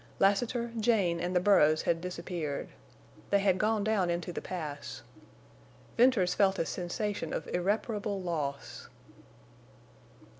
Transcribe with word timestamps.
Lassiter, 0.17 0.71
Jane, 0.79 1.19
and 1.19 1.35
the 1.35 1.39
burros 1.39 1.83
had 1.83 2.01
disappeared. 2.01 2.69
They 3.29 3.37
had 3.37 3.59
gone 3.59 3.83
down 3.83 4.09
into 4.09 4.33
the 4.33 4.41
Pass. 4.41 5.03
Venters 5.95 6.33
felt 6.33 6.57
a 6.57 6.65
sensation 6.65 7.31
of 7.33 7.47
irreparable 7.49 8.19
loss. 8.19 8.89